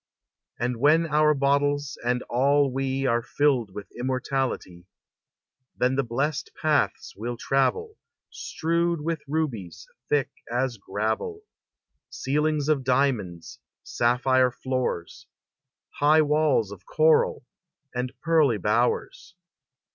[0.59, 4.87] And when our bottles and all we Are filled with immortality,
[5.77, 7.99] Then the blest paths we'll travel,
[8.31, 11.41] Strewed with rubies thick as gravel,
[12.09, 15.27] Ceilings of diamonds, sapphire floors.
[15.99, 17.45] High walls of coral,
[17.93, 19.35] and pearly bowers.